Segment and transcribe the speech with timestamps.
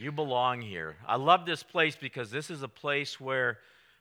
[0.00, 0.96] You belong here.
[1.06, 3.58] I love this place because this is a place where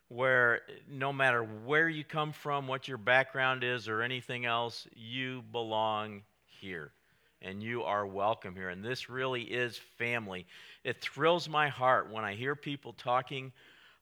[0.08, 5.43] where no matter where you come from, what your background is or anything else, you
[5.51, 6.21] belong
[6.62, 6.93] here
[7.41, 8.70] and you are welcome here.
[8.70, 10.47] And this really is family.
[10.85, 13.52] It thrills my heart when I hear people talking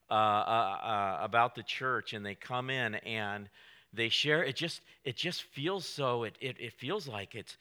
[0.08, 3.48] uh, uh, uh, about the church and they come in and
[3.92, 4.44] they share.
[4.44, 6.22] It just it just feels so.
[6.22, 7.56] It it, it feels like it's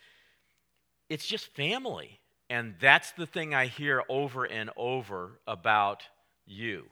[1.09, 2.19] it's just family,
[2.49, 6.03] and that's the thing I hear over and over about
[6.45, 6.85] you.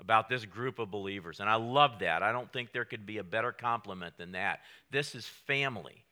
[0.00, 1.38] About this group of believers.
[1.38, 2.24] And I love that.
[2.24, 4.60] I don't think there could be a better compliment than that.
[4.90, 6.04] This is family.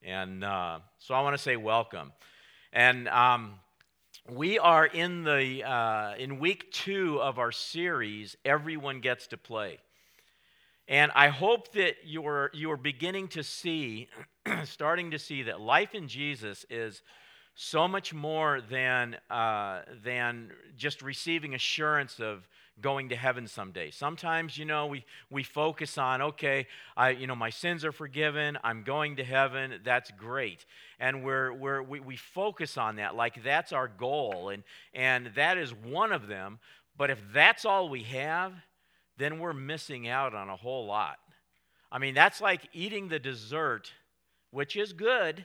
[0.00, 2.12] And uh, so I want to say welcome.
[2.72, 3.54] And um,
[4.30, 8.36] we are in the uh, in week two of our series.
[8.44, 9.78] Everyone gets to play,
[10.88, 14.08] and I hope that you're you are beginning to see,
[14.64, 17.02] starting to see that life in Jesus is
[17.54, 22.48] so much more than uh, than just receiving assurance of
[22.80, 23.90] going to heaven someday.
[23.90, 28.58] Sometimes, you know, we, we focus on, okay, I, you know, my sins are forgiven,
[28.64, 30.64] I'm going to heaven, that's great.
[30.98, 34.62] And we're, we're, we, we focus on that like that's our goal, and,
[34.94, 36.58] and that is one of them.
[36.96, 38.52] But if that's all we have,
[39.18, 41.18] then we're missing out on a whole lot.
[41.90, 43.92] I mean, that's like eating the dessert,
[44.50, 45.44] which is good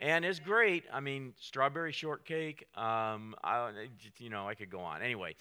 [0.00, 0.84] and it's great.
[0.92, 2.66] I mean, strawberry shortcake.
[2.74, 3.70] Um, I,
[4.18, 5.02] you know, I could go on.
[5.02, 5.36] Anyway,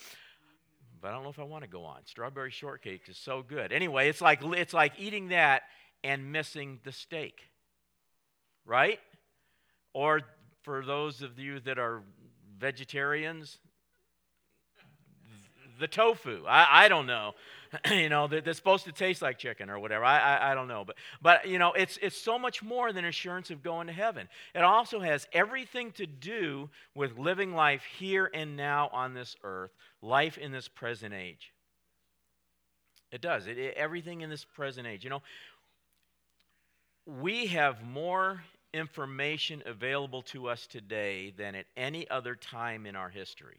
[1.01, 2.05] but I don't know if I want to go on.
[2.05, 3.71] Strawberry shortcake is so good.
[3.71, 5.63] Anyway, it's like it's like eating that
[6.03, 7.41] and missing the steak.
[8.65, 8.99] Right?
[9.93, 10.21] Or
[10.63, 12.01] for those of you that are
[12.57, 13.59] vegetarians,
[15.79, 16.45] the tofu.
[16.47, 17.33] I, I don't know.
[17.91, 20.03] you know, that, that's supposed to taste like chicken or whatever.
[20.03, 20.83] I, I, I, don't know.
[20.85, 24.27] But, but, you know, it's, it's so much more than assurance of going to heaven.
[24.53, 29.71] It also has everything to do with living life here and now on this earth,
[30.01, 31.53] life in this present age.
[33.11, 33.47] It does.
[33.47, 35.03] It, it, everything in this present age.
[35.03, 35.21] You know,
[37.05, 38.43] we have more
[38.73, 43.57] information available to us today than at any other time in our history.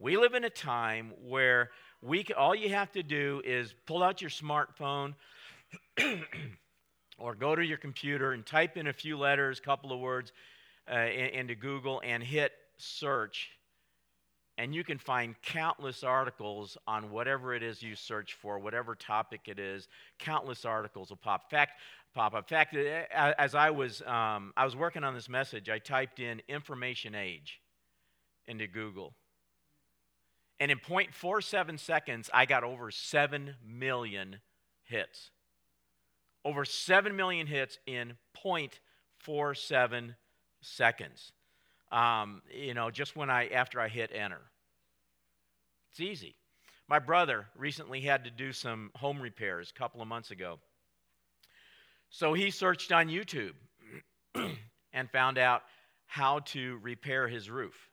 [0.00, 1.70] We live in a time where
[2.00, 5.14] we can, all you have to do is pull out your smartphone
[7.18, 10.32] or go to your computer and type in a few letters, a couple of words
[10.88, 13.50] uh, into Google and hit search.
[14.56, 19.42] And you can find countless articles on whatever it is you search for, whatever topic
[19.46, 19.88] it is.
[20.20, 21.50] Countless articles will pop.
[21.50, 21.72] Fact,
[22.14, 22.48] pop up.
[22.48, 27.16] Fact, as I was, um, I was working on this message, I typed in information
[27.16, 27.60] age
[28.46, 29.14] into Google
[30.60, 34.36] and in 0.47 seconds, I got over 7 million
[34.84, 35.30] hits.
[36.44, 38.14] Over 7 million hits in
[38.44, 40.14] 0.47
[40.60, 41.32] seconds.
[41.92, 44.40] Um, you know, just when I, after I hit enter.
[45.90, 46.34] It's easy.
[46.88, 50.58] My brother recently had to do some home repairs a couple of months ago.
[52.10, 53.52] So he searched on YouTube
[54.92, 55.62] and found out
[56.06, 57.87] how to repair his roof.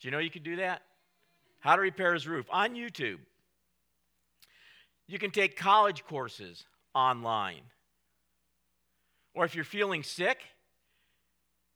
[0.00, 0.82] Do you know you can do that?
[1.60, 3.18] How to repair his roof on YouTube.
[5.06, 6.64] You can take college courses
[6.94, 7.62] online.
[9.34, 10.38] Or if you're feeling sick,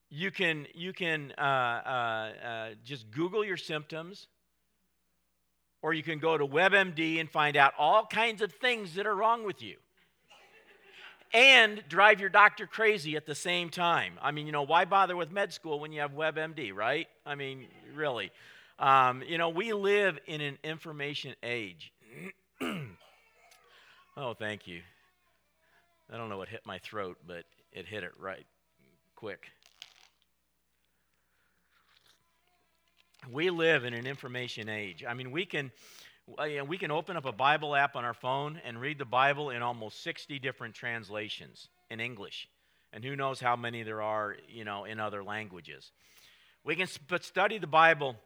[0.08, 4.26] you can, you can uh, uh, uh, just Google your symptoms,
[5.82, 9.14] or you can go to WebMD and find out all kinds of things that are
[9.14, 9.76] wrong with you
[11.32, 14.14] and drive your doctor crazy at the same time.
[14.20, 17.06] I mean, you know, why bother with med school when you have WebMD, right?
[17.30, 18.32] I mean, really.
[18.80, 21.92] Um, you know, we live in an information age.
[24.16, 24.80] oh, thank you.
[26.12, 28.44] I don't know what hit my throat, but it hit it right
[29.14, 29.46] quick.
[33.30, 35.04] We live in an information age.
[35.08, 35.70] I mean, we can
[36.66, 39.62] we can open up a Bible app on our phone and read the Bible in
[39.62, 42.48] almost 60 different translations in English.
[42.92, 45.92] And who knows how many there are, you know, in other languages.
[46.64, 48.16] We can study the Bible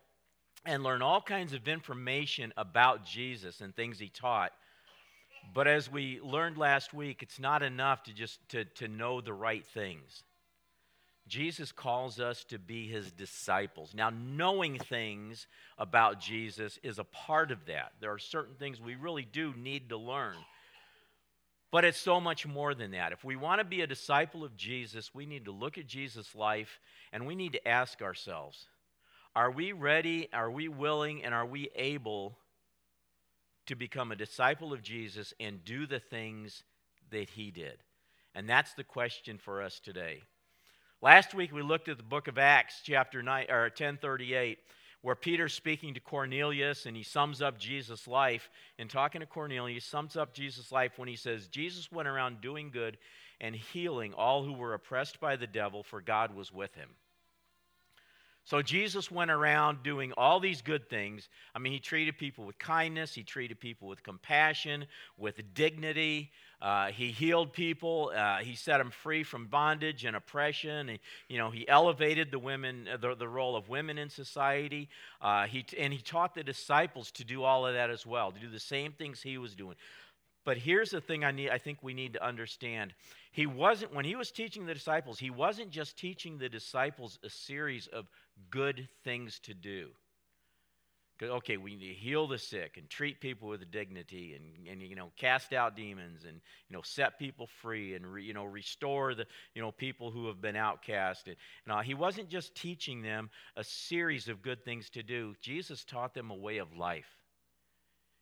[0.67, 4.53] and learn all kinds of information about Jesus and things he taught.
[5.53, 9.35] But as we learned last week, it's not enough to just to, to know the
[9.35, 10.23] right things.
[11.26, 13.94] Jesus calls us to be his disciples.
[13.94, 15.47] Now, knowing things
[15.79, 17.93] about Jesus is a part of that.
[18.00, 20.37] There are certain things we really do need to learn.
[21.75, 23.11] But it's so much more than that.
[23.11, 26.32] If we want to be a disciple of Jesus, we need to look at Jesus'
[26.37, 26.79] life
[27.12, 28.67] and we need to ask ourselves
[29.35, 32.38] are we ready, are we willing, and are we able
[33.67, 36.62] to become a disciple of Jesus and do the things
[37.11, 37.79] that he did?
[38.37, 40.23] And that's the question for us today.
[41.03, 44.59] Last week we looked at the book of Acts, chapter 9, or 1038,
[45.05, 48.49] where Peter's speaking to Cornelius and he sums up Jesus' life.
[48.79, 52.41] And talking to Cornelius, he sums up Jesus' life when he says, Jesus went around
[52.41, 52.97] doing good
[53.39, 56.89] and healing all who were oppressed by the devil, for God was with him.
[58.45, 61.29] So Jesus went around doing all these good things.
[61.55, 64.87] I mean, he treated people with kindness, he treated people with compassion,
[65.19, 66.31] with dignity.
[66.64, 68.11] Uh, he healed people.
[68.16, 70.88] Uh, he set them free from bondage and oppression.
[70.88, 74.88] And, you know, he elevated the women, uh, the, the role of women in society.
[75.20, 78.40] Uh, he, and he taught the disciples to do all of that as well, to
[78.40, 79.76] do the same things he was doing.
[80.46, 82.94] But here's the thing I need I think we need to understand.
[83.31, 87.28] He wasn't when he was teaching the disciples, he wasn't just teaching the disciples a
[87.28, 88.06] series of
[88.50, 89.90] good things to do.
[91.22, 94.96] Okay, we need to heal the sick and treat people with dignity and, and you
[94.96, 99.14] know cast out demons and you know set people free and re, you know restore
[99.14, 99.25] the
[99.55, 101.37] you know people who have been outcasted.
[101.66, 105.34] Now uh, he wasn't just teaching them a series of good things to do.
[105.40, 107.08] Jesus taught them a way of life.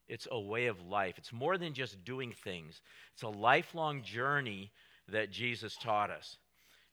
[0.07, 1.15] It's a way of life.
[1.17, 2.83] It's more than just doing things.
[3.15, 4.71] It's a lifelong journey
[5.09, 6.37] that Jesus taught us.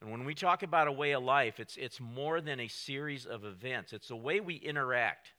[0.01, 3.25] And when we talk about a way of life, it's, it's more than a series
[3.25, 5.33] of events, it's a way we interact,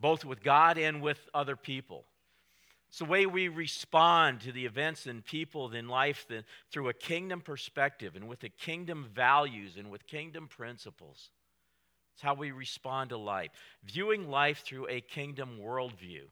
[0.00, 2.04] both with God and with other people.
[2.88, 6.92] It's the way we respond to the events and people in life that, through a
[6.92, 11.30] kingdom perspective and with the kingdom values and with kingdom principles.
[12.14, 13.50] It's how we respond to life,
[13.84, 16.22] viewing life through a kingdom worldview.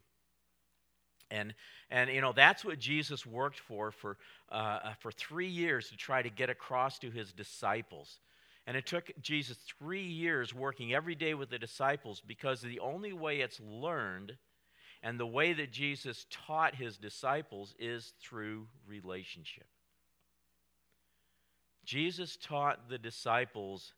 [1.31, 1.55] And,
[1.91, 4.17] and you know, that's what Jesus worked for for,
[4.50, 8.19] uh, uh, for three years to try to get across to his disciples.
[8.69, 13.15] And it took Jesus three years working every day with the disciples because the only
[13.15, 14.37] way it's learned
[15.03, 19.67] and the way that Jesus taught his disciples is through relationship.
[21.87, 23.94] Jesus taught the disciples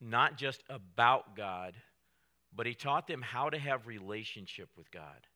[0.00, 1.74] not just about God,
[2.54, 5.26] but he taught them how to have relationship with God.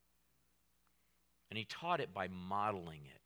[1.50, 3.19] And he taught it by modeling it.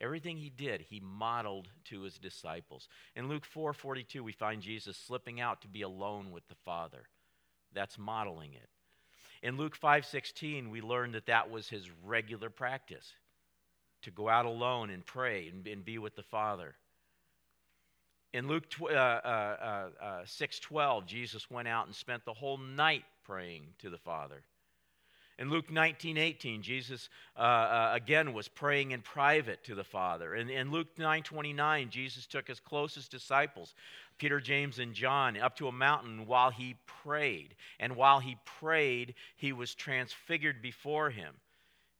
[0.00, 2.88] Everything he did, he modeled to his disciples.
[3.16, 7.08] In Luke 4 42, we find Jesus slipping out to be alone with the Father.
[7.72, 8.68] That's modeling it.
[9.42, 13.12] In Luke 5 16, we learn that that was his regular practice
[14.02, 16.74] to go out alone and pray and, and be with the Father.
[18.32, 22.58] In Luke uh, uh, uh, uh 6 12, Jesus went out and spent the whole
[22.58, 24.42] night praying to the Father.
[25.38, 30.34] In Luke 19 18, Jesus uh, uh, again was praying in private to the Father.
[30.34, 33.74] In, in Luke 9 29, Jesus took his closest disciples,
[34.18, 36.74] Peter, James, and John, up to a mountain while he
[37.04, 37.54] prayed.
[37.78, 41.34] And while he prayed, he was transfigured before him.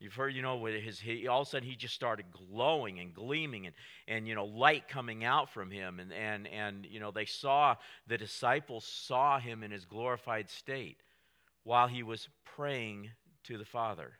[0.00, 3.00] You've heard, you know, with his, he, all of a sudden he just started glowing
[3.00, 3.74] and gleaming and,
[4.06, 5.98] and, you know, light coming out from him.
[5.98, 7.74] And, and, and, you know, they saw,
[8.06, 10.98] the disciples saw him in his glorified state
[11.64, 13.10] while he was praying
[13.48, 14.12] to the Father.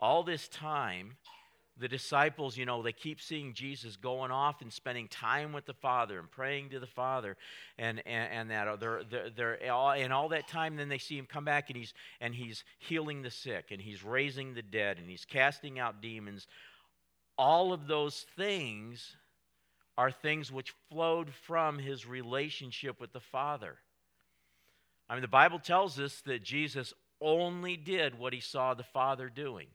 [0.00, 1.16] All this time,
[1.78, 5.74] the disciples, you know, they keep seeing Jesus going off and spending time with the
[5.74, 7.36] Father and praying to the Father,
[7.78, 10.98] and and, and that uh, they're, they're, they're all, and all that time, then they
[10.98, 14.62] see him come back and he's and he's healing the sick and he's raising the
[14.62, 16.46] dead and he's casting out demons.
[17.36, 19.16] All of those things
[19.96, 23.76] are things which flowed from his relationship with the Father.
[25.08, 29.28] I mean, the Bible tells us that Jesus only did what he saw the Father
[29.28, 29.66] doing.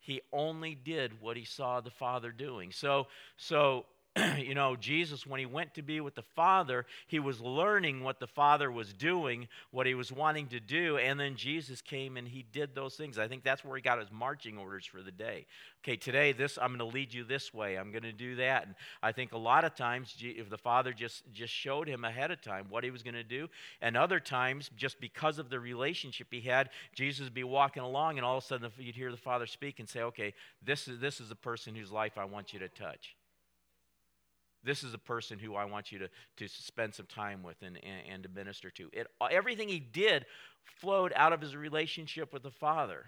[0.00, 2.72] He only did what he saw the Father doing.
[2.72, 3.86] So, so
[4.38, 8.18] you know, Jesus, when he went to be with the Father, he was learning what
[8.18, 12.26] the Father was doing, what he was wanting to do, and then Jesus came and
[12.26, 13.18] he did those things.
[13.18, 15.46] I think that's where he got his marching orders for the day.
[15.84, 17.76] Okay, today this I'm going to lead you this way.
[17.76, 18.66] I'm going to do that.
[18.66, 22.32] And I think a lot of times if the Father just just showed him ahead
[22.32, 23.48] of time what he was going to do,
[23.80, 28.18] and other times just because of the relationship he had, Jesus would be walking along,
[28.18, 30.98] and all of a sudden you'd hear the Father speak and say, "Okay, this is
[30.98, 33.14] this is the person whose life I want you to touch."
[34.62, 37.78] This is a person who I want you to, to spend some time with and,
[37.82, 38.90] and, and to minister to.
[38.92, 40.26] It, everything he did
[40.80, 43.06] flowed out of his relationship with the Father.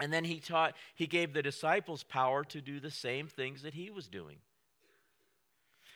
[0.00, 3.74] And then he taught, he gave the disciples power to do the same things that
[3.74, 4.38] he was doing.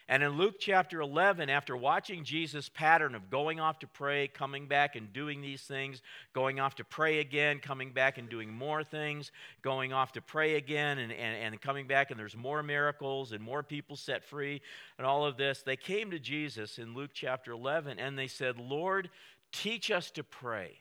[0.08, 4.66] And in Luke chapter 11, after watching Jesus' pattern of going off to pray, coming
[4.66, 6.00] back and doing these things,
[6.32, 9.32] going off to pray again, coming back and doing more things,
[9.62, 13.42] going off to pray again and, and, and coming back, and there's more miracles and
[13.42, 14.60] more people set free
[14.98, 18.58] and all of this, they came to Jesus in Luke chapter 11 and they said,
[18.58, 19.10] Lord,
[19.52, 20.78] teach us to pray.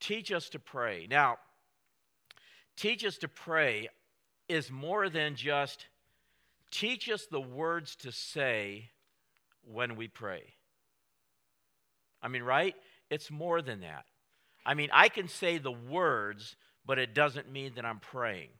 [0.00, 1.06] Teach us to pray.
[1.10, 1.38] Now,
[2.76, 3.88] teach us to pray
[4.48, 5.86] is more than just
[6.70, 8.90] teach us the words to say
[9.62, 10.42] when we pray.
[12.22, 12.74] I mean, right?
[13.10, 14.04] It's more than that.
[14.64, 18.50] I mean, I can say the words, but it doesn't mean that I'm praying.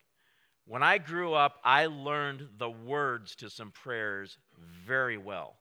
[0.67, 4.38] When I grew up, I learned the words to some prayers
[4.87, 5.57] very well.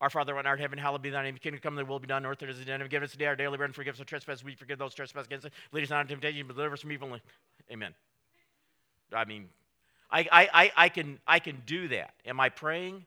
[0.00, 1.36] Our Father, on art heaven, hallowed be thy name.
[1.36, 2.88] Kingdom come, thy will be done, earth as it is in heaven.
[2.88, 4.44] Give us today our daily bread, and forgive us our trespasses.
[4.44, 5.52] We forgive those trespass against us.
[5.70, 7.16] Lead us not into temptation, but deliver us from evil.
[7.70, 7.94] Amen.
[9.14, 9.48] I mean,
[10.12, 12.12] I, I, I, can, I can do that.
[12.26, 13.06] Am I praying?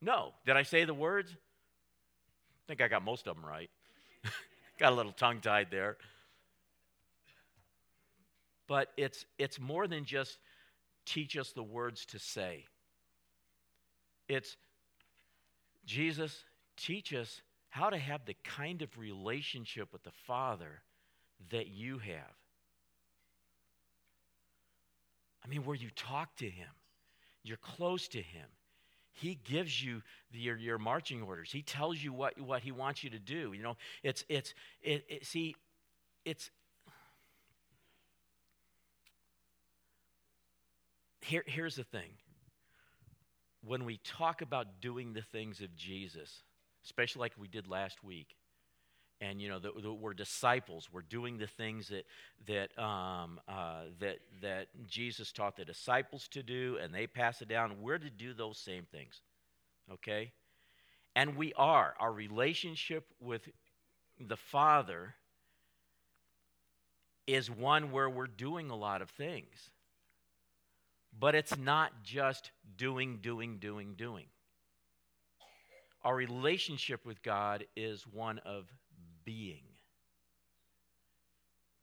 [0.00, 0.32] No.
[0.46, 1.30] Did I say the words?
[1.30, 3.70] I think I got most of them right.
[4.78, 5.98] got a little tongue tied there.
[8.66, 10.38] But it's, it's more than just
[11.04, 12.64] teach us the words to say.
[14.28, 14.56] It's
[15.84, 16.44] Jesus,
[16.76, 20.82] teach us how to have the kind of relationship with the Father
[21.50, 22.39] that you have.
[25.44, 26.68] I mean, where you talk to Him,
[27.42, 28.46] you're close to Him.
[29.12, 31.50] He gives you the, your, your marching orders.
[31.52, 33.52] He tells you what, what He wants you to do.
[33.52, 35.56] You know, it's, it's, it, it see,
[36.24, 36.50] it's,
[41.22, 42.10] here, here's the thing
[43.62, 46.42] when we talk about doing the things of Jesus,
[46.84, 48.36] especially like we did last week,
[49.20, 52.06] and you know the, the, we're disciples, we're doing the things that
[52.46, 57.48] that um, uh, that that Jesus taught the disciples to do, and they pass it
[57.48, 57.80] down.
[57.80, 59.20] We're to do those same things,
[59.92, 60.32] okay?
[61.14, 61.94] And we are.
[61.98, 63.48] Our relationship with
[64.18, 65.14] the Father
[67.26, 69.70] is one where we're doing a lot of things.
[71.18, 74.26] But it's not just doing, doing, doing, doing.
[76.02, 78.66] Our relationship with God is one of
[79.24, 79.62] being.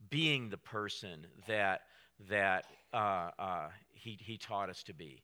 [0.09, 1.81] Being the person that,
[2.29, 5.23] that uh, uh, he, he taught us to be.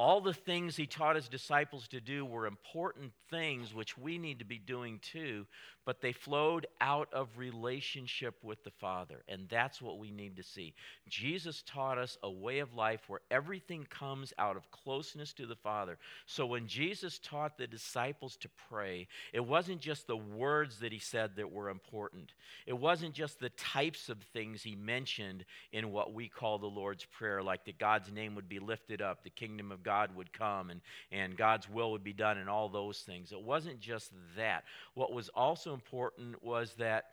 [0.00, 4.38] All the things he taught his disciples to do were important things which we need
[4.38, 5.46] to be doing too,
[5.84, 9.22] but they flowed out of relationship with the Father.
[9.28, 10.72] And that's what we need to see.
[11.06, 15.54] Jesus taught us a way of life where everything comes out of closeness to the
[15.54, 15.98] Father.
[16.24, 20.98] So when Jesus taught the disciples to pray, it wasn't just the words that he
[20.98, 22.32] said that were important,
[22.66, 27.04] it wasn't just the types of things he mentioned in what we call the Lord's
[27.04, 30.70] Prayer, like that God's name would be lifted up, the kingdom of God would come,
[30.70, 30.80] and,
[31.12, 33.32] and God's will would be done, and all those things.
[33.32, 34.64] It wasn't just that.
[34.94, 37.06] What was also important was that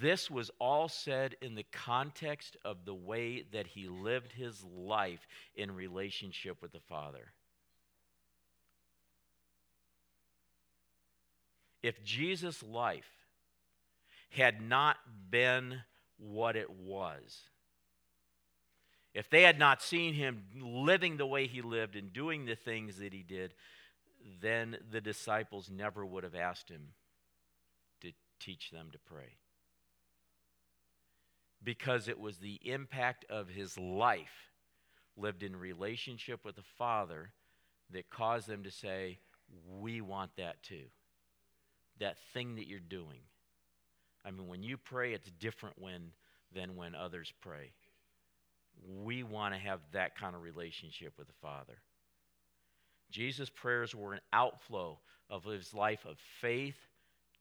[0.00, 5.26] this was all said in the context of the way that he lived his life
[5.54, 7.32] in relationship with the Father.
[11.82, 13.08] If Jesus' life
[14.30, 14.96] had not
[15.30, 15.80] been
[16.18, 17.40] what it was,
[19.14, 22.98] if they had not seen him living the way he lived and doing the things
[22.98, 23.54] that he did,
[24.40, 26.88] then the disciples never would have asked him
[28.00, 29.36] to teach them to pray.
[31.62, 34.50] Because it was the impact of his life
[35.16, 37.32] lived in relationship with the Father
[37.90, 39.18] that caused them to say,
[39.78, 40.84] We want that too.
[41.98, 43.20] That thing that you're doing.
[44.24, 46.12] I mean, when you pray, it's different when,
[46.54, 47.72] than when others pray.
[48.86, 51.78] We want to have that kind of relationship with the Father.
[53.10, 54.98] Jesus' prayers were an outflow
[55.30, 56.76] of his life of faith,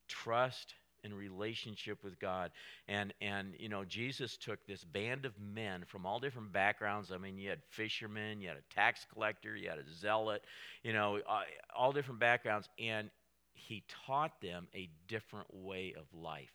[0.08, 2.51] trust, and relationship with God.
[2.88, 7.12] And and you know, Jesus took this band of men from all different backgrounds.
[7.12, 10.44] I mean, you had fishermen, you had a tax collector, you had a zealot,
[10.84, 11.41] you know, uh,
[11.75, 13.10] all different backgrounds and
[13.53, 16.53] he taught them a different way of life.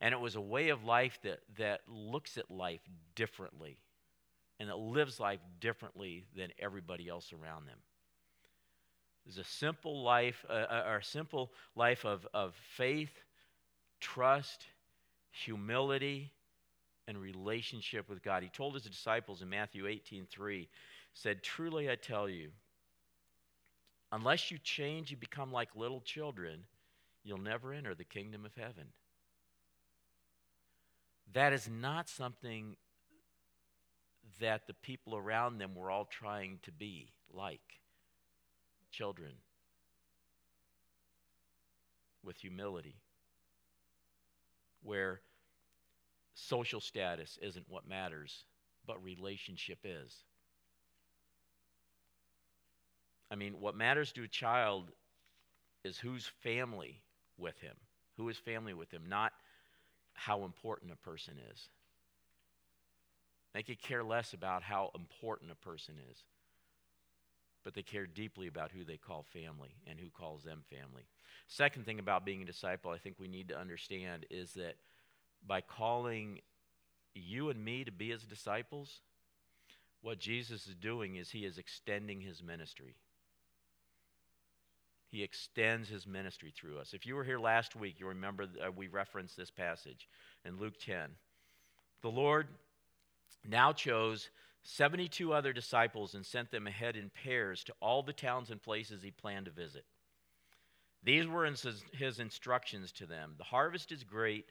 [0.00, 2.80] And it was a way of life that, that looks at life
[3.14, 3.78] differently
[4.60, 7.78] and that lives life differently than everybody else around them
[9.24, 13.12] It was a simple life, uh, uh, or a simple life of, of faith,
[14.00, 14.66] trust,
[15.32, 16.32] humility,
[17.08, 18.42] and relationship with God.
[18.42, 20.68] He told his disciples in Matthew 18 3,
[21.14, 22.50] said, Truly I tell you,
[24.12, 26.64] unless you change, you become like little children,
[27.24, 28.86] you'll never enter the kingdom of heaven.
[31.32, 32.76] That is not something
[34.40, 37.60] that the people around them were all trying to be like
[38.90, 39.32] children
[42.24, 42.96] with humility,
[44.82, 45.20] where
[46.34, 48.44] social status isn't what matters,
[48.86, 50.24] but relationship is.
[53.30, 54.90] I mean, what matters to a child
[55.84, 57.02] is who's family
[57.38, 57.76] with him,
[58.16, 59.32] who is family with him, not
[60.14, 61.68] how important a person is.
[63.52, 66.18] They could care less about how important a person is,
[67.64, 71.02] but they care deeply about who they call family and who calls them family.
[71.48, 74.76] Second thing about being a disciple, I think we need to understand is that
[75.46, 76.40] by calling
[77.14, 79.00] you and me to be his disciples,
[80.02, 82.94] what Jesus is doing is he is extending his ministry.
[85.10, 86.94] He extends his ministry through us.
[86.94, 90.08] If you were here last week, you remember uh, we referenced this passage
[90.44, 91.10] in Luke 10.
[92.02, 92.46] The Lord
[93.48, 94.30] now chose
[94.62, 99.02] 72 other disciples and sent them ahead in pairs to all the towns and places
[99.02, 99.84] he planned to visit.
[101.02, 101.50] These were
[101.92, 104.50] his instructions to them The harvest is great,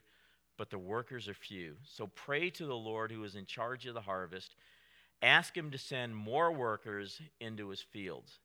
[0.58, 1.76] but the workers are few.
[1.84, 4.56] So pray to the Lord who is in charge of the harvest.
[5.22, 8.40] Ask him to send more workers into his fields.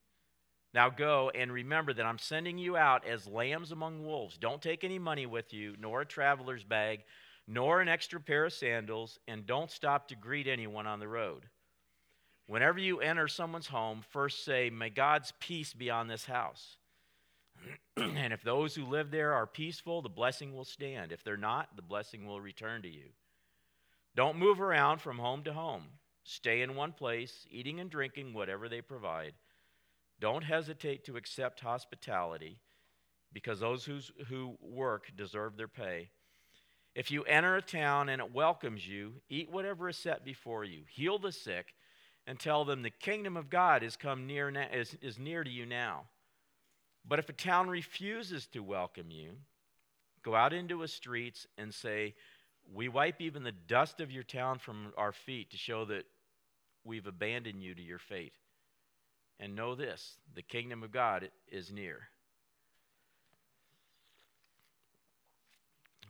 [0.75, 4.37] Now go and remember that I'm sending you out as lambs among wolves.
[4.37, 7.05] Don't take any money with you, nor a traveler's bag,
[7.47, 11.45] nor an extra pair of sandals, and don't stop to greet anyone on the road.
[12.47, 16.75] Whenever you enter someone's home, first say, May God's peace be on this house.
[17.97, 21.13] and if those who live there are peaceful, the blessing will stand.
[21.13, 23.11] If they're not, the blessing will return to you.
[24.13, 25.83] Don't move around from home to home.
[26.25, 29.35] Stay in one place, eating and drinking whatever they provide.
[30.19, 32.59] Don't hesitate to accept hospitality
[33.33, 36.09] because those who's, who work deserve their pay.
[36.95, 40.83] If you enter a town and it welcomes you, eat whatever is set before you.
[40.89, 41.73] Heal the sick
[42.25, 45.65] and tell them the kingdom of God is come near is, is near to you
[45.65, 46.03] now.
[47.07, 49.31] But if a town refuses to welcome you,
[50.23, 52.15] go out into the streets and say,
[52.73, 56.05] We wipe even the dust of your town from our feet to show that
[56.83, 58.33] we've abandoned you to your fate.
[59.39, 62.07] And know this the kingdom of God is near.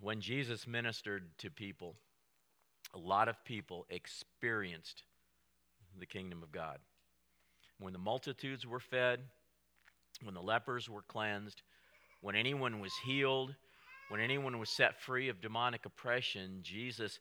[0.02, 1.96] When Jesus ministered to people,
[2.94, 5.04] a lot of people experienced
[6.00, 6.80] the kingdom of God.
[7.80, 9.22] When the multitudes were fed,
[10.22, 11.62] when the lepers were cleansed,
[12.22, 13.56] when anyone was healed,
[14.10, 17.20] when anyone was set free of demonic oppression, Jesus,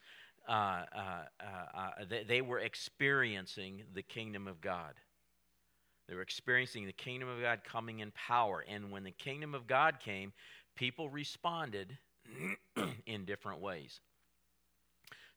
[0.48, 4.94] uh, uh, uh, uh they, they were experiencing the kingdom of God.
[6.09, 8.64] They were experiencing the kingdom of God coming in power.
[8.69, 10.33] And when the kingdom of God came,
[10.75, 11.97] people responded
[13.07, 14.01] in different ways.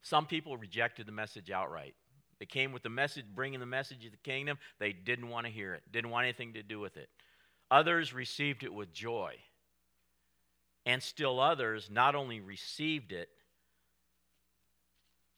[0.01, 1.95] Some people rejected the message outright.
[2.39, 4.57] They came with the message, bringing the message of the kingdom.
[4.79, 7.09] They didn't want to hear it, didn't want anything to do with it.
[7.71, 9.35] Others received it with joy.
[10.85, 13.29] And still others not only received it,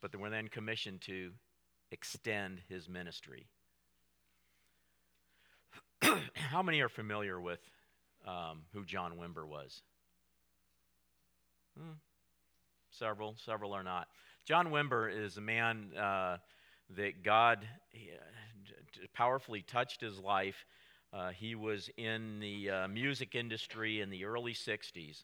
[0.02, 1.32] but they were then commissioned to
[1.92, 3.48] extend his ministry.
[6.34, 7.60] How many are familiar with
[8.26, 9.82] um, who John Wimber was?
[11.78, 11.94] Hmm.
[12.92, 14.08] Several, several are not.
[14.46, 16.38] John Wimber is a man uh,
[16.98, 20.66] that God uh, powerfully touched his life.
[21.14, 25.24] Uh, he was in the uh, music industry in the early 60s.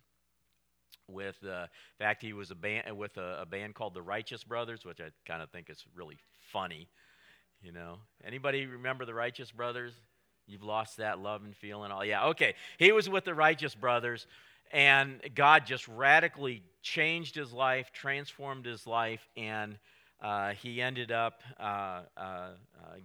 [1.08, 4.44] With, uh, in fact, he was a band with a, a band called the Righteous
[4.44, 6.18] Brothers, which I kind of think is really
[6.52, 6.88] funny.
[7.62, 9.94] You know, anybody remember the Righteous Brothers?
[10.48, 11.92] You've lost that love and feeling.
[11.92, 12.56] All yeah, okay.
[12.78, 14.28] He was with the righteous brothers,
[14.72, 19.78] and God just radically changed his life, transformed his life, and
[20.26, 22.50] uh, he ended up uh, uh, uh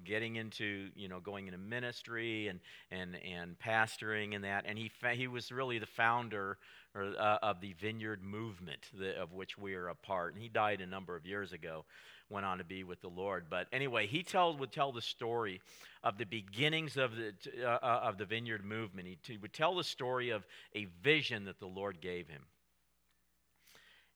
[0.05, 4.65] getting into you know going into ministry and and and pastoring and that.
[4.67, 6.57] And he fa- he was really the founder
[6.95, 10.33] or, uh, of the Vineyard movement the, of which we are a part.
[10.33, 11.85] And he died a number of years ago
[12.31, 13.47] went on to be with the Lord.
[13.51, 15.61] But anyway, he tell, would tell the story
[16.05, 19.09] of the beginnings of the, uh, of the vineyard movement.
[19.09, 22.45] He, he would tell the story of a vision that the Lord gave him.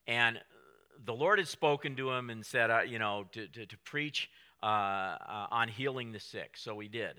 [0.07, 0.39] And
[1.05, 4.31] the Lord had spoken to him and said, uh, you know, to, to, to preach
[4.63, 6.57] uh, uh, on healing the sick.
[6.57, 7.17] So he did.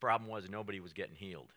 [0.00, 1.52] Problem was, nobody was getting healed.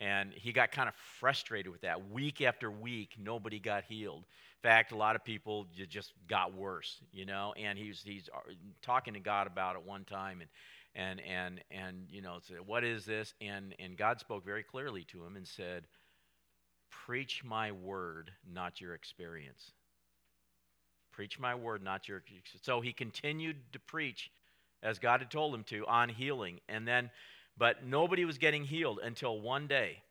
[0.00, 2.10] And he got kind of frustrated with that.
[2.10, 4.24] Week after week, nobody got healed
[4.62, 7.54] In fact, a lot of people just got worse, you know.
[7.56, 10.50] And he's he's uh, talking to God about it one time, and
[10.94, 15.04] and and and you know, said, "What is this?" And and God spoke very clearly
[15.12, 15.84] to him and said,
[17.06, 19.72] "Preach my word, not your experience."
[21.12, 22.22] Preach my word, not your.
[22.62, 24.30] So he continued to preach,
[24.82, 27.10] as God had told him to, on healing, and then,
[27.58, 30.02] but nobody was getting healed until one day,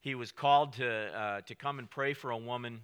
[0.00, 2.82] he was called to uh, to come and pray for a woman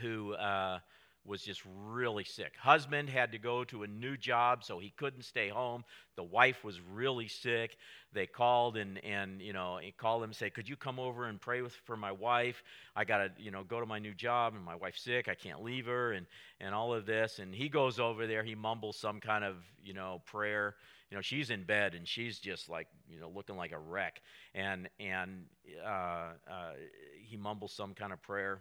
[0.00, 0.78] who uh,
[1.26, 2.54] was just really sick.
[2.58, 5.84] Husband had to go to a new job, so he couldn't stay home.
[6.16, 7.76] The wife was really sick.
[8.12, 11.40] They called and and you know called him and said, "Could you come over and
[11.40, 12.62] pray with for my wife?
[12.94, 15.28] I gotta you know go to my new job, and my wife's sick.
[15.28, 16.26] I can't leave her, and
[16.60, 18.44] and all of this." And he goes over there.
[18.44, 20.76] He mumbles some kind of you know prayer.
[21.10, 24.20] You know she's in bed and she's just like you know looking like a wreck.
[24.54, 25.44] And and
[25.84, 26.72] uh, uh,
[27.16, 28.60] he mumbles some kind of prayer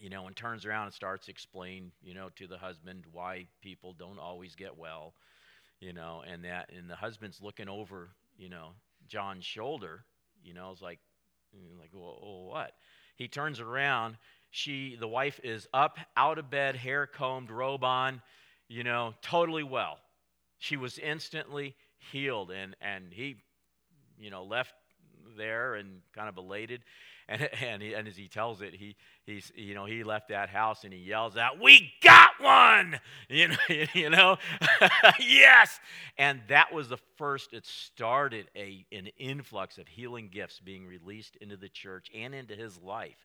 [0.00, 3.46] you know, and turns around and starts to explain, you know, to the husband why
[3.62, 5.14] people don't always get well,
[5.80, 8.70] you know, and that, and the husband's looking over, you know,
[9.08, 10.04] John's shoulder,
[10.42, 11.00] you know, it's like,
[11.56, 12.72] mm, like, well, well, what?
[13.16, 14.16] He turns around.
[14.50, 18.22] She, the wife, is up, out of bed, hair combed, robe on,
[18.68, 19.98] you know, totally well.
[20.58, 23.36] She was instantly healed, and and he,
[24.18, 24.74] you know, left
[25.36, 26.82] there and kind of elated.
[27.28, 30.48] And, and, he, and as he tells it, he, he's, you know, he left that
[30.48, 33.56] house and he yells out, we got one, you know,
[33.94, 34.36] you know?
[35.20, 35.78] yes.
[36.18, 41.36] And that was the first, it started a, an influx of healing gifts being released
[41.36, 43.16] into the church and into his life.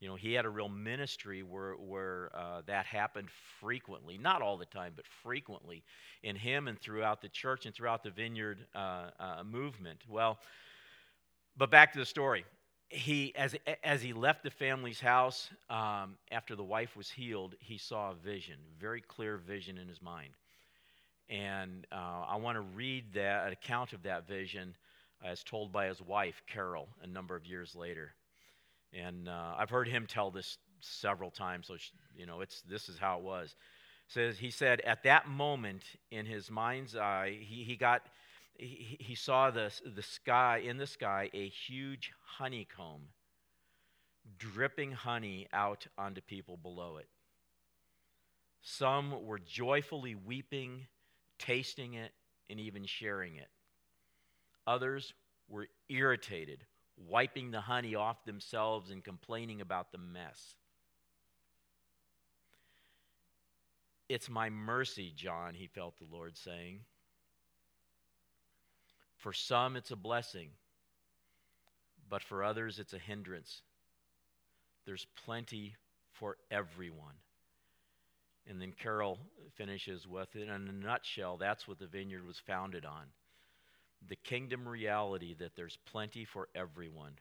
[0.00, 3.28] You know, he had a real ministry where, where uh, that happened
[3.60, 5.82] frequently, not all the time, but frequently
[6.22, 10.00] in him and throughout the church and throughout the vineyard uh, uh, movement.
[10.06, 10.38] Well,
[11.56, 12.44] but back to the story
[12.88, 17.78] he as as he left the family's house um, after the wife was healed, he
[17.78, 20.34] saw a vision, very clear vision in his mind,
[21.28, 24.74] and uh, I want to read that account of that vision
[25.24, 28.12] as told by his wife Carol a number of years later,
[28.92, 31.66] and uh, I've heard him tell this several times.
[31.66, 31.76] So
[32.16, 33.56] you know, it's this is how it was.
[34.06, 38.02] says he said at that moment in his mind's eye, he he got
[38.58, 43.02] he, he saw the, the sky, in the sky, a huge honeycomb
[44.38, 47.08] dripping honey out onto people below it.
[48.62, 50.86] Some were joyfully weeping,
[51.38, 52.12] tasting it,
[52.50, 53.48] and even sharing it.
[54.66, 55.14] Others
[55.48, 56.64] were irritated,
[56.96, 60.56] wiping the honey off themselves and complaining about the mess.
[64.08, 66.80] It's my mercy, John, he felt the Lord saying.
[69.16, 70.50] For some, it's a blessing,
[72.08, 73.62] but for others, it's a hindrance.
[74.84, 75.74] There's plenty
[76.12, 77.14] for everyone.
[78.48, 79.18] And then Carol
[79.54, 83.06] finishes with it in a nutshell, that's what the vineyard was founded on.
[84.08, 87.14] The kingdom reality that there's plenty for everyone.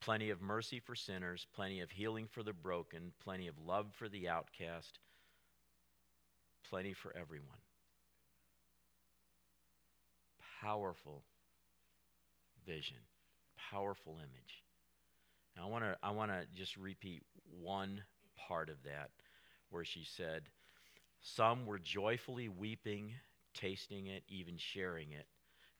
[0.00, 4.08] Plenty of mercy for sinners, plenty of healing for the broken, plenty of love for
[4.08, 4.98] the outcast,
[6.68, 7.58] plenty for everyone
[10.60, 11.24] powerful
[12.66, 12.96] vision,
[13.70, 14.64] powerful image.
[15.56, 17.22] Now, I want to I want to just repeat
[17.60, 18.02] one
[18.36, 19.10] part of that
[19.70, 20.48] where she said,
[21.20, 23.14] "Some were joyfully weeping,
[23.54, 25.26] tasting it, even sharing it,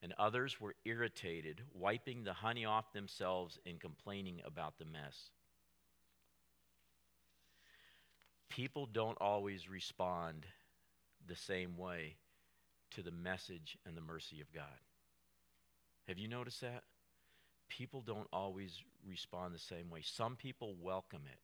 [0.01, 5.31] and others were irritated, wiping the honey off themselves and complaining about the mess."
[8.49, 10.45] People don't always respond
[11.27, 12.17] the same way
[12.91, 14.65] to the message and the mercy of God.
[16.07, 16.83] Have you noticed that?
[17.69, 20.01] People don't always respond the same way.
[20.03, 21.39] Some people welcome it.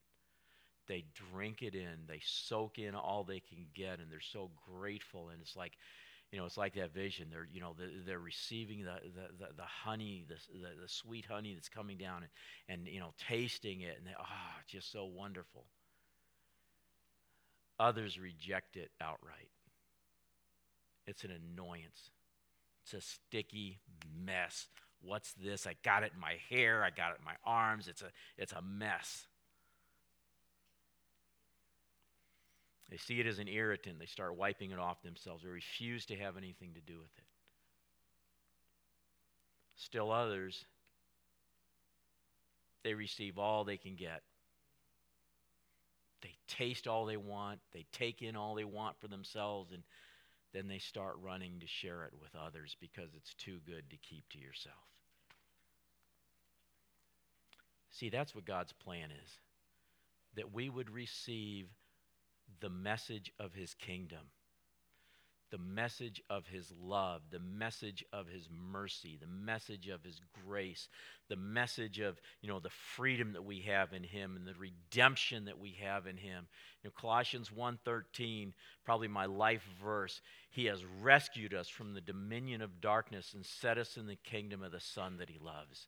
[0.87, 5.29] They drink it in, they soak in all they can get, and they're so grateful.
[5.29, 5.73] And it's like,
[6.31, 7.27] you know, it's like that vision.
[7.29, 11.25] They're, you know, they're, they're receiving the, the, the, the honey, the, the, the, sweet
[11.25, 15.05] honey that's coming down, and, and, you know, tasting it, and they, oh, just so
[15.05, 15.65] wonderful.
[17.79, 19.49] Others reject it outright.
[21.07, 22.11] It's an annoyance.
[22.83, 23.79] It's a sticky
[24.23, 24.67] mess.
[25.01, 25.65] What's this?
[25.65, 27.87] I got it in my hair, I got it in my arms.
[27.87, 29.25] It's a, it's a mess.
[32.89, 33.99] They see it as an irritant.
[33.99, 35.43] They start wiping it off themselves.
[35.43, 37.23] They refuse to have anything to do with it.
[39.75, 40.65] Still others,
[42.83, 44.23] they receive all they can get.
[46.21, 47.59] They taste all they want.
[47.73, 49.71] They take in all they want for themselves.
[49.71, 49.83] And
[50.53, 54.27] then they start running to share it with others because it's too good to keep
[54.29, 54.75] to yourself.
[57.91, 59.39] See, that's what God's plan is
[60.35, 61.67] that we would receive
[62.59, 64.29] the message of his kingdom
[65.49, 70.89] the message of his love, the message of his mercy, the message of his grace,
[71.29, 75.45] the message of, you know, the freedom that we have in him and the redemption
[75.45, 76.47] that we have in him.
[76.83, 82.61] You know, Colossians 1:13, probably my life verse, he has rescued us from the dominion
[82.61, 85.87] of darkness and set us in the kingdom of the son that he loves.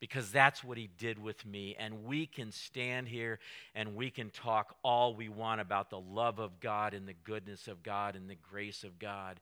[0.00, 1.76] Because that's what he did with me.
[1.78, 3.38] And we can stand here
[3.74, 7.68] and we can talk all we want about the love of God and the goodness
[7.68, 9.38] of God and the grace of God.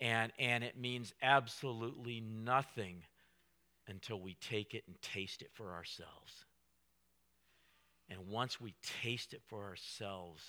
[0.00, 3.04] And, and it means absolutely nothing
[3.86, 6.44] until we take it and taste it for ourselves.
[8.10, 10.42] And once we taste it for ourselves,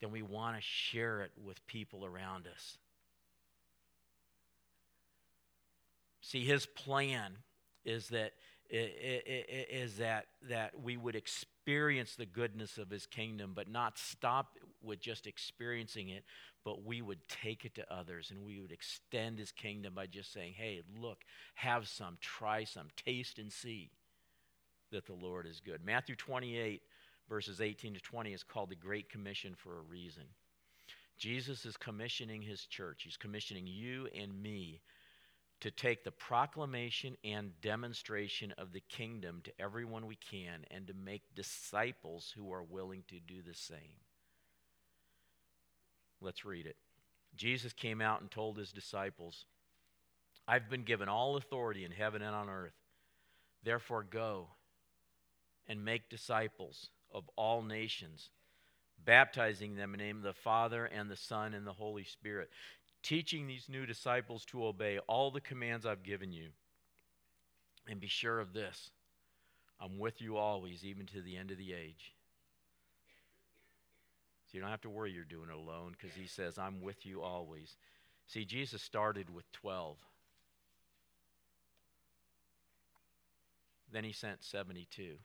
[0.00, 2.78] then we want to share it with people around us.
[6.20, 7.36] See, his plan
[7.84, 8.32] is that
[8.70, 15.00] is that that we would experience the goodness of his kingdom but not stop with
[15.00, 16.24] just experiencing it
[16.64, 20.32] but we would take it to others and we would extend his kingdom by just
[20.32, 21.18] saying hey look
[21.54, 23.90] have some try some taste and see
[24.90, 25.84] that the lord is good.
[25.84, 26.80] Matthew 28
[27.28, 30.24] verses 18 to 20 is called the great commission for a reason.
[31.18, 33.02] Jesus is commissioning his church.
[33.04, 34.80] He's commissioning you and me
[35.60, 40.94] to take the proclamation and demonstration of the kingdom to everyone we can and to
[40.94, 43.98] make disciples who are willing to do the same.
[46.20, 46.76] Let's read it.
[47.36, 49.46] Jesus came out and told his disciples,
[50.46, 52.74] I've been given all authority in heaven and on earth.
[53.62, 54.48] Therefore, go
[55.66, 58.28] and make disciples of all nations,
[59.02, 62.50] baptizing them in the name of the Father and the Son and the Holy Spirit,
[63.04, 66.48] teaching these new disciples to obey all the commands I've given you.
[67.86, 68.90] And be sure of this
[69.80, 72.14] I'm with you always, even to the end of the age.
[74.46, 77.04] So you don't have to worry you're doing it alone because he says, I'm with
[77.04, 77.76] you always.
[78.26, 79.96] See, Jesus started with 12.
[83.92, 85.16] Then he sent 72.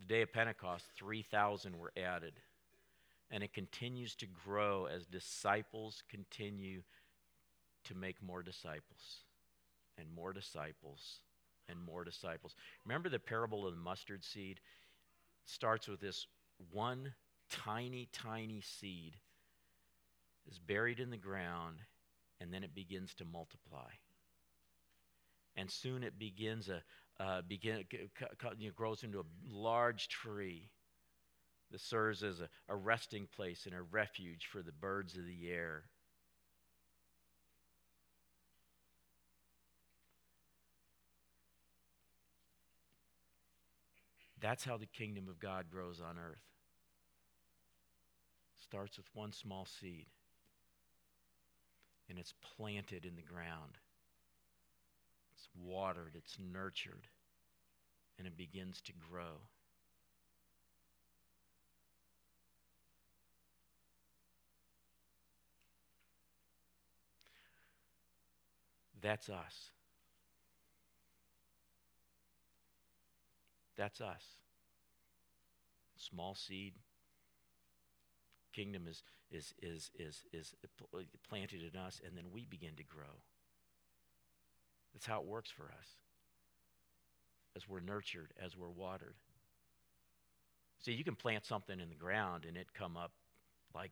[0.00, 2.34] The day of Pentecost, 3,000 were added
[3.34, 6.82] and it continues to grow as disciples continue
[7.82, 9.24] to make more disciples
[9.98, 11.18] and more disciples
[11.68, 12.54] and more disciples.
[12.86, 14.60] Remember the parable of the mustard seed?
[15.46, 16.28] Starts with this
[16.70, 17.12] one
[17.50, 19.16] tiny, tiny seed
[20.48, 21.78] is buried in the ground,
[22.40, 23.90] and then it begins to multiply.
[25.56, 26.82] And soon it begins a
[27.20, 27.84] uh, begin,
[28.58, 30.70] you know, grows into a large tree
[31.74, 35.50] that serves as a, a resting place and a refuge for the birds of the
[35.50, 35.82] air.
[44.40, 46.44] That's how the kingdom of God grows on earth.
[48.62, 50.06] Starts with one small seed,
[52.08, 53.78] and it's planted in the ground.
[55.34, 57.08] It's watered, it's nurtured,
[58.16, 59.40] and it begins to grow.
[69.04, 69.70] That's us.
[73.76, 74.24] That's us.
[75.98, 76.72] Small seed.
[78.54, 80.54] Kingdom is, is, is, is, is
[81.28, 83.20] planted in us, and then we begin to grow.
[84.94, 85.88] That's how it works for us.
[87.54, 89.16] As we're nurtured, as we're watered.
[90.80, 93.12] See, you can plant something in the ground and it come up
[93.74, 93.90] like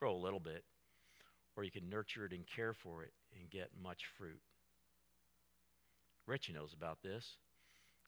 [0.00, 0.64] grow a little bit
[1.56, 4.40] or you can nurture it and care for it and get much fruit.
[6.26, 7.36] Richie knows about this.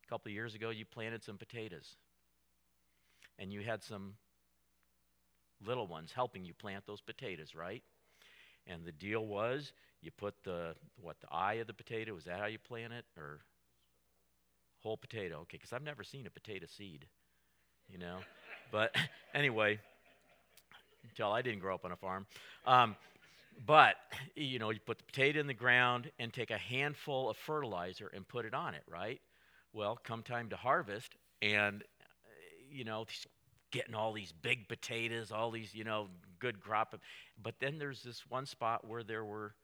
[0.05, 1.97] A couple of years ago, you planted some potatoes,
[3.39, 4.15] and you had some
[5.67, 7.83] little ones helping you plant those potatoes, right?
[8.67, 12.39] And the deal was you put the what the eye of the potato is that
[12.39, 13.41] how you plant it or
[14.81, 15.37] whole potato?
[15.41, 17.07] Okay, because I've never seen a potato seed,
[17.89, 18.19] you know.
[18.71, 18.95] but
[19.35, 19.79] anyway,
[21.09, 22.27] until I didn't grow up on a farm.
[22.67, 22.97] Um,
[23.65, 23.97] but,
[24.35, 28.11] you know, you put the potato in the ground and take a handful of fertilizer
[28.13, 29.21] and put it on it, right?
[29.73, 31.85] Well, come time to harvest, and,
[32.71, 33.07] you know,
[33.71, 36.95] getting all these big potatoes, all these, you know, good crop.
[36.95, 37.01] Of,
[37.43, 39.55] but then there's this one spot where there were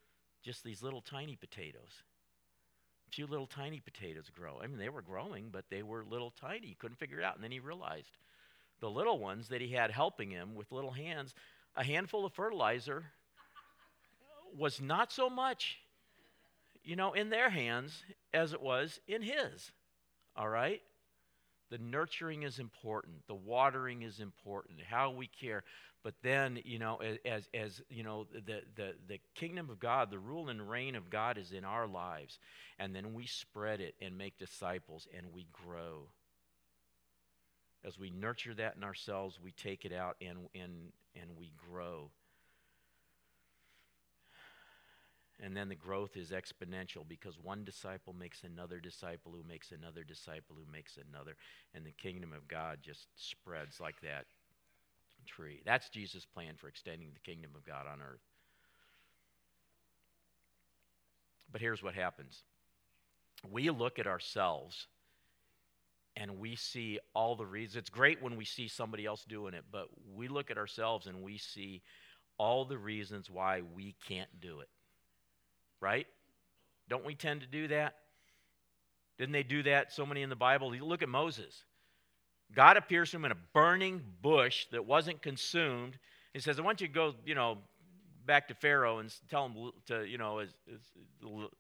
[0.43, 2.03] just these little tiny potatoes.
[3.09, 4.61] A few little tiny potatoes grow.
[4.63, 6.69] I mean, they were growing, but they were little tiny.
[6.69, 7.35] He couldn't figure it out.
[7.35, 8.19] And then he realized
[8.81, 11.35] the little ones that he had helping him with little hands,
[11.77, 13.05] a handful of fertilizer
[14.57, 15.79] was not so much,
[16.85, 19.73] you know, in their hands as it was in his.
[20.37, 20.81] All right?
[21.71, 23.27] The nurturing is important.
[23.27, 24.81] The watering is important.
[24.89, 25.65] How we care.
[26.03, 30.19] But then, you know, as, as you know, the, the, the kingdom of God, the
[30.19, 32.39] rule and reign of God is in our lives.
[32.79, 36.09] And then we spread it and make disciples and we grow.
[37.85, 42.11] As we nurture that in ourselves, we take it out and, and, and we grow.
[45.41, 50.05] And then the growth is exponential because one disciple makes another disciple who makes another
[50.05, 51.37] disciple who makes another.
[51.75, 54.27] And the kingdom of God just spreads like that
[55.27, 55.63] tree.
[55.65, 58.21] That's Jesus' plan for extending the kingdom of God on earth.
[61.51, 62.43] But here's what happens
[63.51, 64.87] we look at ourselves
[66.17, 67.77] and we see all the reasons.
[67.77, 71.23] It's great when we see somebody else doing it, but we look at ourselves and
[71.23, 71.83] we see
[72.39, 74.69] all the reasons why we can't do it.
[75.83, 76.07] Right?
[76.89, 77.97] Don't we tend to do that?
[79.19, 79.93] Didn't they do that?
[79.93, 80.71] So many in the Bible.
[80.71, 81.65] Look at Moses.
[82.55, 85.99] God appears to him in a burning bush that wasn't consumed.
[86.33, 87.59] He says, I want you to go, you know,
[88.25, 90.43] back to Pharaoh and tell him to, you know,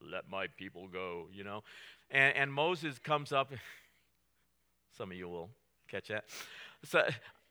[0.00, 1.64] let my people go, you know.
[2.11, 3.52] And, and Moses comes up.
[4.96, 5.50] Some of you will
[5.88, 6.24] catch that.
[6.85, 7.02] So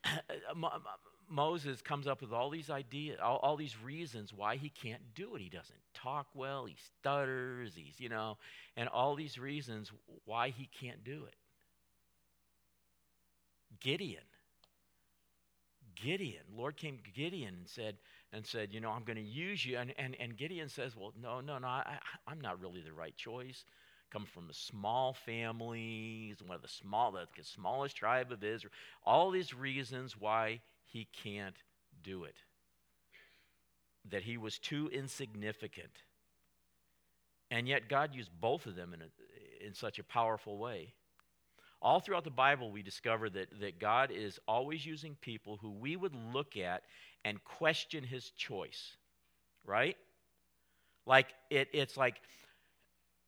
[1.32, 5.34] Moses comes up with all these ideas, all, all, these reasons why he can't do
[5.34, 5.40] it.
[5.40, 8.36] He doesn't talk well, he stutters, he's, you know,
[8.76, 9.90] and all these reasons
[10.26, 11.34] why he can't do it.
[13.80, 14.22] Gideon.
[15.94, 16.42] Gideon.
[16.54, 17.96] Lord came to Gideon and said,
[18.32, 19.78] and said, you know, I'm going to use you.
[19.78, 23.16] And, and, and Gideon says, well, no, no, no, I, I'm not really the right
[23.16, 23.64] choice.
[24.10, 26.34] Come from a small family.
[26.44, 28.72] One of the small, the smallest tribe of Israel.
[29.04, 30.60] All these reasons why
[30.92, 31.56] he can't
[32.02, 32.34] do it.
[34.10, 35.92] That he was too insignificant.
[37.50, 40.94] And yet God used both of them in, a, in such a powerful way.
[41.80, 45.96] All throughout the Bible, we discover that, that God is always using people who we
[45.96, 46.82] would look at
[47.24, 48.96] and question his choice,
[49.64, 49.96] right?
[51.06, 52.20] Like, it, it's like,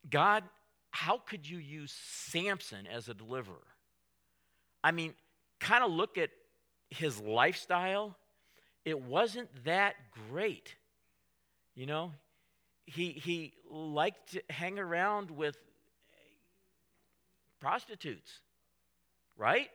[0.09, 0.45] God,
[0.91, 3.67] how could you use Samson as a deliverer?
[4.83, 5.15] I mean,
[5.59, 6.31] kind of look at
[6.95, 8.17] his lifestyle.
[8.85, 9.95] It wasn't that
[10.31, 10.75] great.
[11.75, 12.13] You know,
[12.87, 15.57] he, he liked to hang around with
[17.61, 18.41] prostitutes,
[19.37, 19.69] right?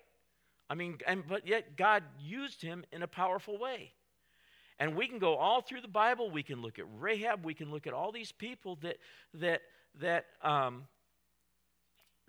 [0.69, 3.91] I mean, and, but yet God used him in a powerful way.
[4.77, 6.31] And we can go all through the Bible.
[6.31, 7.43] We can look at Rahab.
[7.43, 8.97] We can look at all these people that
[9.33, 9.61] that
[9.99, 10.83] that um,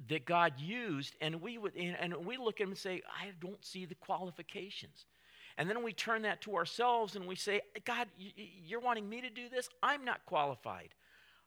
[0.09, 3.65] that God used, and we would and we look at them and say, I don't
[3.65, 5.07] see the qualifications.
[5.59, 9.29] And then we turn that to ourselves and we say, God, you're wanting me to
[9.29, 9.69] do this?
[9.83, 10.95] I'm not qualified.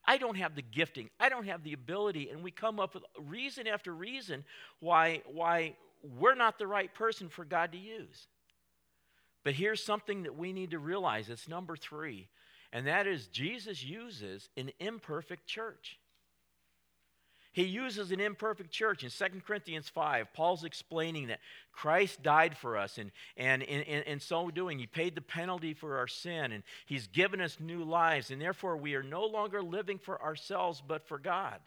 [0.06, 1.10] I don't have the gifting.
[1.20, 2.30] I don't have the ability.
[2.30, 4.44] And we come up with reason after reason
[4.82, 8.28] why, why we're not the right person for God to use.
[9.44, 12.30] But here's something that we need to realize it's number three,
[12.72, 16.00] and that is Jesus uses an imperfect church.
[17.54, 19.04] He uses an imperfect church.
[19.04, 21.40] In 2 Corinthians 5, Paul's explaining that
[21.72, 26.08] Christ died for us, and, and in, so doing, he paid the penalty for our
[26.08, 30.22] sin, and he's given us new lives, and therefore we are no longer living for
[30.22, 31.60] ourselves, but for God.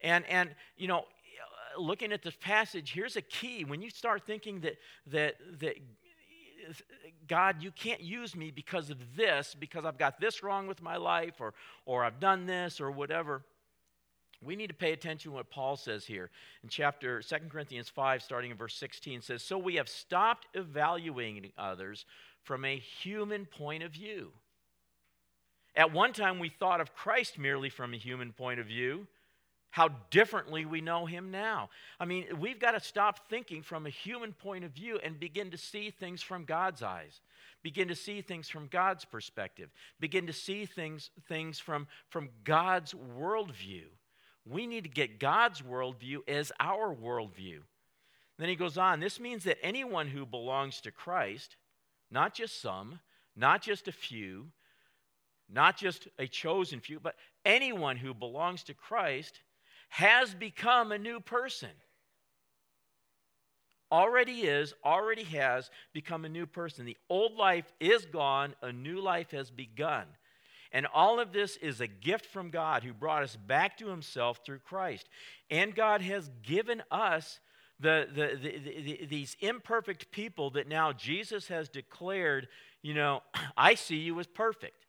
[0.00, 3.64] And, and you know, uh, looking at this passage, here's a key.
[3.64, 4.76] When you start thinking that,
[5.08, 5.74] that, that
[7.26, 10.96] God, you can't use me because of this, because I've got this wrong with my
[10.96, 11.54] life, or,
[11.86, 13.42] or I've done this, or whatever.
[14.40, 16.30] We need to pay attention to what Paul says here.
[16.62, 21.52] In chapter 2 Corinthians 5, starting in verse 16, says, So we have stopped evaluating
[21.58, 22.04] others
[22.44, 24.30] from a human point of view.
[25.74, 29.06] At one time, we thought of Christ merely from a human point of view
[29.70, 31.68] how differently we know him now.
[32.00, 35.50] I mean, we've got to stop thinking from a human point of view and begin
[35.50, 37.20] to see things from God's eyes.
[37.62, 39.70] Begin to see things from God's perspective.
[40.00, 43.84] Begin to see things, things from, from God's worldview.
[44.48, 47.60] We need to get God's worldview as our worldview.
[48.38, 51.56] Then he goes on this means that anyone who belongs to Christ,
[52.10, 53.00] not just some,
[53.36, 54.46] not just a few,
[55.48, 59.40] not just a chosen few, but anyone who belongs to Christ
[59.88, 61.70] has become a new person.
[63.90, 66.84] Already is, already has become a new person.
[66.84, 70.04] The old life is gone, a new life has begun.
[70.72, 74.40] And all of this is a gift from God who brought us back to himself
[74.44, 75.08] through Christ.
[75.50, 77.40] And God has given us
[77.80, 82.48] the, the, the, the, these imperfect people that now Jesus has declared,
[82.82, 83.22] you know,
[83.56, 84.86] I see you as perfect.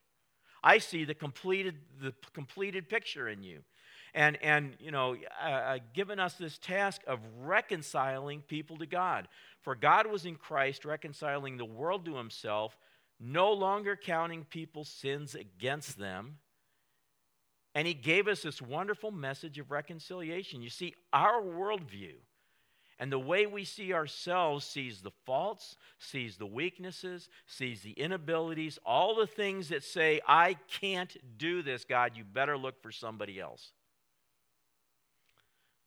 [0.63, 3.62] I see the completed, the completed picture in you
[4.13, 9.27] and, and you know, uh, uh, given us this task of reconciling people to God.
[9.62, 12.77] For God was in Christ reconciling the world to himself,
[13.20, 16.38] no longer counting people's sins against them.
[17.76, 20.62] And he gave us this wonderful message of reconciliation.
[20.62, 22.15] You see, our worldview
[23.02, 28.78] And the way we see ourselves sees the faults, sees the weaknesses, sees the inabilities,
[28.86, 33.40] all the things that say, I can't do this, God, you better look for somebody
[33.40, 33.72] else.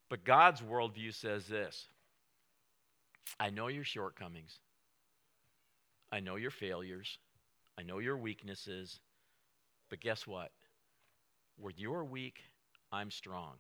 [0.09, 1.87] But God's worldview says this
[3.39, 4.59] I know your shortcomings,
[6.13, 7.19] I know your failures,
[7.79, 9.01] I know your weaknesses,
[9.89, 10.51] but guess what?
[11.57, 12.39] Where you're weak,
[12.93, 13.55] I'm strong.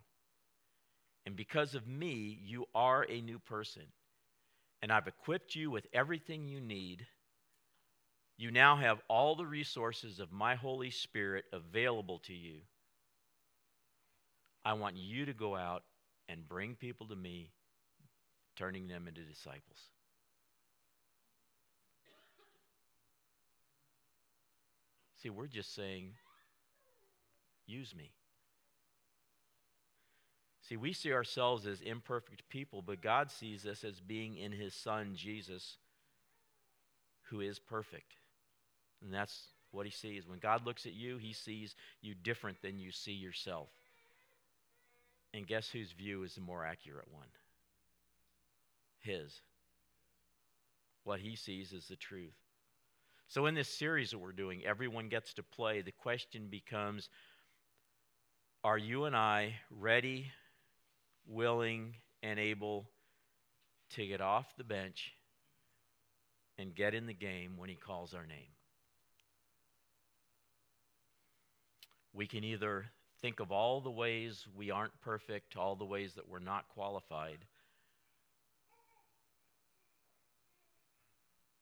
[1.24, 3.84] And because of me, you are a new person.
[4.82, 7.06] And I've equipped you with everything you need.
[8.36, 12.56] You now have all the resources of my Holy Spirit available to you.
[14.64, 15.84] I want you to go out
[16.28, 17.50] and bring people to me,
[18.56, 19.78] turning them into disciples.
[25.22, 26.10] See, we're just saying,
[27.66, 28.10] use me.
[30.68, 34.74] See, we see ourselves as imperfect people, but God sees us as being in His
[34.74, 35.76] Son, Jesus,
[37.30, 38.14] who is perfect.
[39.00, 40.26] And that's what He sees.
[40.26, 43.68] When God looks at you, He sees you different than you see yourself.
[45.34, 47.28] And guess whose view is the more accurate one?
[49.00, 49.40] His.
[51.04, 52.41] What He sees is the truth.
[53.32, 55.80] So, in this series that we're doing, everyone gets to play.
[55.80, 57.08] The question becomes
[58.62, 60.30] Are you and I ready
[61.26, 62.90] willing, and able
[63.94, 65.12] to get off the bench
[66.58, 68.52] and get in the game when He calls our name.
[72.12, 72.84] We can either
[73.22, 77.38] think of all the ways we aren't perfect, all the ways that we're not qualified,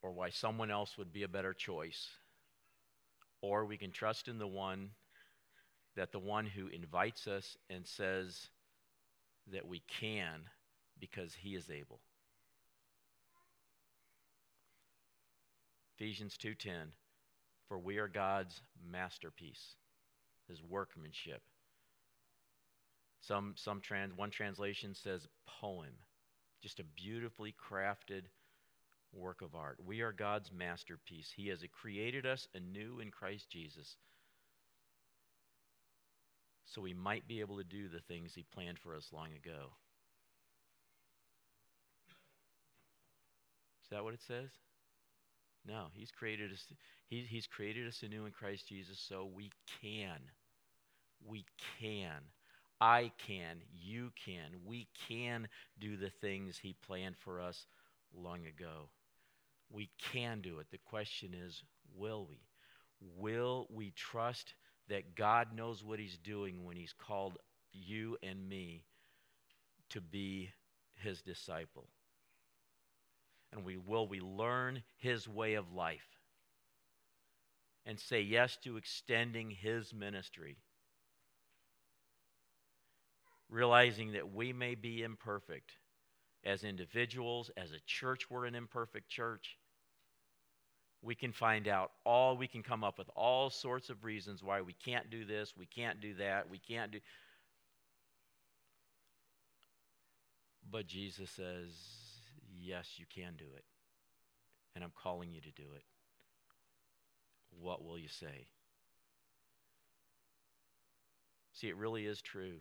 [0.02, 2.08] or why someone else would be a better choice.
[3.42, 4.90] Or we can trust in the one
[5.96, 8.48] that the one who invites us and says,
[9.52, 10.42] that we can
[10.98, 12.00] because he is able.
[15.96, 16.92] Ephesians 2:10
[17.68, 19.76] For we are God's masterpiece,
[20.48, 21.42] his workmanship.
[23.20, 25.94] Some some trans one translation says poem,
[26.62, 28.24] just a beautifully crafted
[29.12, 29.78] work of art.
[29.84, 31.32] We are God's masterpiece.
[31.34, 33.96] He has created us anew in Christ Jesus
[36.70, 39.72] so we might be able to do the things He planned for us long ago.
[43.82, 44.50] Is that what it says?
[45.66, 46.64] No, He's created us.
[47.08, 49.50] He, he's created us anew in Christ Jesus, so we
[49.82, 50.18] can.
[51.26, 51.44] We
[51.80, 52.22] can.
[52.80, 53.58] I can.
[53.72, 54.60] You can.
[54.64, 55.48] We can
[55.80, 57.66] do the things He planned for us
[58.14, 58.88] long ago.
[59.72, 60.66] We can do it.
[60.70, 61.62] The question is,
[61.96, 62.40] will we?
[63.16, 64.54] Will we trust
[64.88, 67.38] that God knows what He's doing when He's called
[67.72, 68.84] you and me
[69.90, 70.50] to be
[70.96, 71.88] His disciple?
[73.52, 76.18] And we will we learn His way of life
[77.86, 80.56] and say yes to extending His ministry?
[83.48, 85.72] Realizing that we may be imperfect
[86.44, 89.56] as individuals, as a church, we're an imperfect church
[91.02, 94.60] we can find out all, we can come up with all sorts of reasons why
[94.60, 96.98] we can't do this, we can't do that, we can't do.
[100.70, 101.70] But Jesus says,
[102.60, 103.64] yes, you can do it.
[104.74, 105.82] And I'm calling you to do it.
[107.60, 108.46] What will you say?
[111.54, 112.58] See, it really is true.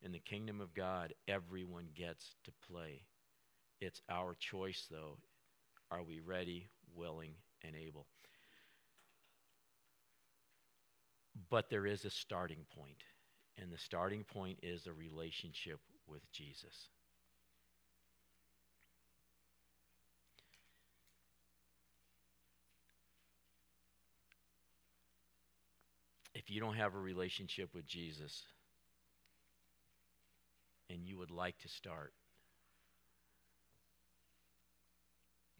[0.00, 3.02] In the kingdom of God, everyone gets to play.
[3.80, 5.18] It's our choice, though.
[5.90, 6.68] Are we ready?
[6.94, 8.06] Willing, and able.
[11.50, 13.02] But there is a starting point,
[13.58, 16.88] and the starting point is a relationship with Jesus.
[26.34, 28.42] If you don't have a relationship with Jesus
[30.90, 32.12] and you would like to start,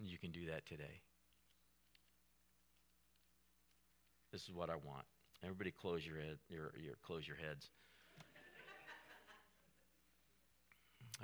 [0.01, 1.03] you can do that today.
[4.33, 5.05] This is what I want.
[5.45, 7.69] Everybody close your head, your, your close your heads.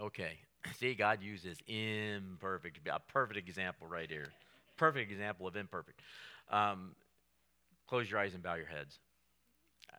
[0.01, 0.39] Okay.
[0.79, 2.81] See, God uses imperfect.
[2.89, 4.29] A perfect example right here.
[4.77, 6.01] Perfect example of imperfect.
[6.51, 6.95] Um,
[7.87, 8.99] close your eyes and bow your heads.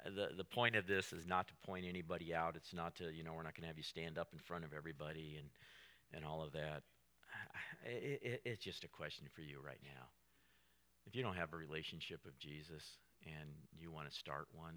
[0.05, 2.55] The, the point of this is not to point anybody out.
[2.55, 4.63] It's not to, you know, we're not going to have you stand up in front
[4.63, 5.49] of everybody and,
[6.13, 6.83] and all of that.
[7.85, 10.05] It, it, it's just a question for you right now.
[11.09, 12.85] If you don't have a relationship with Jesus
[13.25, 13.49] and
[13.81, 14.75] you want to start one,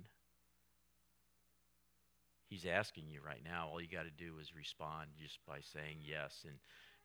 [2.49, 3.69] He's asking you right now.
[3.69, 6.33] All you got to do is respond just by saying yes.
[6.45, 6.57] And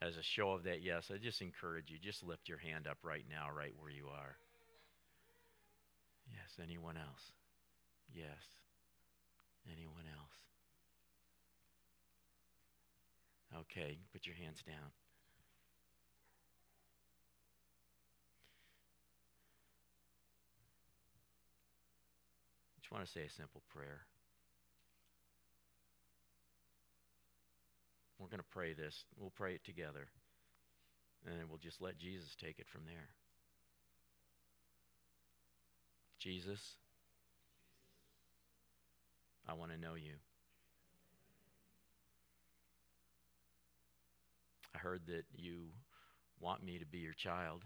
[0.01, 2.97] as a show of that yes, I just encourage you, just lift your hand up
[3.01, 4.35] right now, right where you are.
[6.27, 7.31] Yes, anyone else?
[8.13, 8.43] Yes.
[9.71, 10.37] Anyone else?
[13.63, 14.91] Okay, put your hands down.
[22.87, 24.05] Just want to say a simple prayer.
[28.17, 29.03] We're going to pray this.
[29.19, 30.07] We'll pray it together.
[31.25, 33.09] And we'll just let Jesus take it from there.
[36.17, 36.61] Jesus,
[39.45, 40.13] I want to know you.
[44.73, 45.71] I heard that you
[46.39, 47.63] want me to be your child.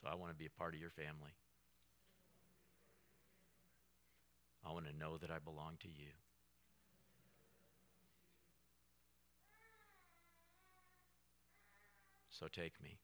[0.00, 1.34] So I want to be a part of your family.
[4.66, 6.12] I want to know that I belong to you.
[12.30, 12.98] So take me.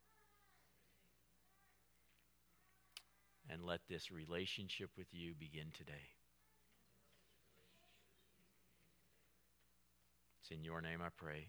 [3.51, 5.93] And let this relationship with you begin today.
[10.41, 11.49] It's in your name I pray.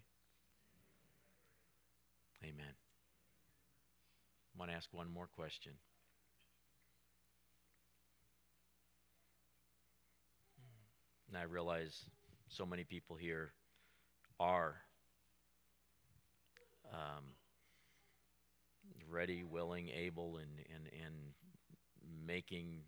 [2.44, 2.87] Amen.
[4.58, 5.72] I want to ask one more question.
[11.28, 12.04] And I realize
[12.48, 13.52] so many people here
[14.40, 14.74] are
[16.92, 17.22] um,
[19.08, 21.14] ready, willing, able, and, and, and
[22.26, 22.80] making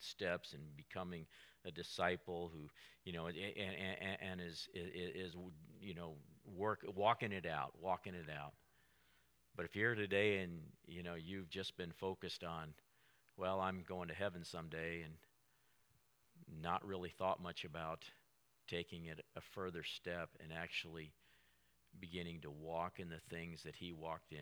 [0.00, 1.24] steps and becoming
[1.64, 2.68] a disciple who,
[3.04, 5.34] you know, and, and, and is, is,
[5.80, 8.52] you know, work, walking it out, walking it out.
[9.58, 12.68] But if you're here today and you know you've just been focused on,
[13.36, 15.14] well, I'm going to heaven someday, and
[16.62, 18.04] not really thought much about
[18.68, 21.10] taking it a further step and actually
[21.98, 24.38] beginning to walk in the things that he walked in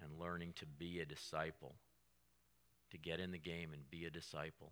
[0.00, 1.74] and learning to be a disciple,
[2.92, 4.70] to get in the game and be a disciple.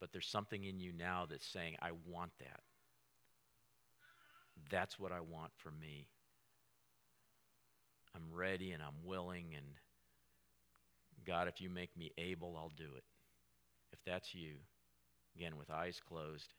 [0.00, 2.60] But there's something in you now that's saying, I want that.
[4.70, 6.06] That's what I want for me.
[8.14, 9.66] I'm ready and I'm willing, and
[11.26, 13.04] God, if you make me able, I'll do it.
[13.92, 14.54] If that's you,
[15.36, 16.54] again, with eyes closed,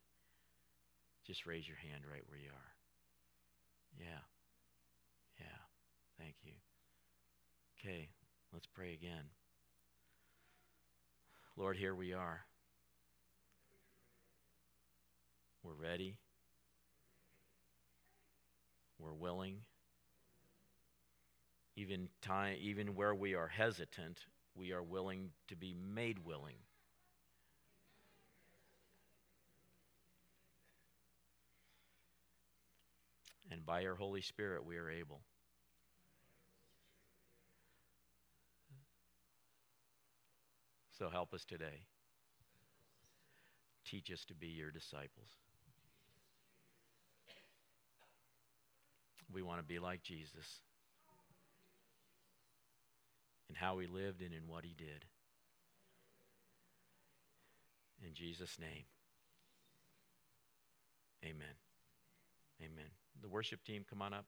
[1.25, 2.73] just raise your hand right where you are.
[3.99, 4.23] Yeah.
[5.39, 5.61] Yeah.
[6.19, 6.53] Thank you.
[7.79, 8.09] Okay,
[8.53, 9.25] let's pray again.
[11.57, 12.41] Lord, here we are.
[15.63, 16.17] We're ready.
[18.99, 19.57] We're willing
[21.81, 24.19] even time even where we are hesitant
[24.55, 26.57] we are willing to be made willing.
[33.49, 35.21] And by your holy spirit we are able.
[40.97, 41.85] So help us today.
[43.83, 45.29] Teach us to be your disciples.
[49.33, 50.61] We want to be like jesus
[53.51, 55.03] in how he lived and in what he did.
[58.01, 58.85] In Jesus' name,
[61.23, 61.55] amen.
[62.61, 62.89] Amen.
[63.21, 64.25] The worship team, come on up.